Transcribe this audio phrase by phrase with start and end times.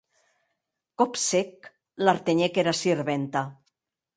[1.01, 1.69] Còp sec,
[2.07, 3.45] l'artenhec era sirventa.